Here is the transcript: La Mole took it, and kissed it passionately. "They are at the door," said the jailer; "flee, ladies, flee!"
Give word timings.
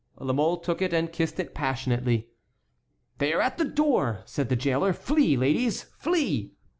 La 0.17 0.33
Mole 0.33 0.57
took 0.57 0.81
it, 0.81 0.93
and 0.93 1.11
kissed 1.13 1.39
it 1.39 1.53
passionately. 1.53 2.27
"They 3.19 3.33
are 3.33 3.39
at 3.41 3.59
the 3.59 3.65
door," 3.65 4.23
said 4.25 4.49
the 4.49 4.55
jailer; 4.55 4.93
"flee, 4.93 5.37
ladies, 5.37 5.83
flee!" 5.99 6.53